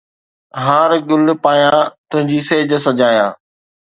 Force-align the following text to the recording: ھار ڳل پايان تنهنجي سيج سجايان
ھار 0.65 0.91
ڳل 1.07 1.25
پايان 1.43 1.85
تنهنجي 2.09 2.39
سيج 2.49 2.69
سجايان 2.87 3.31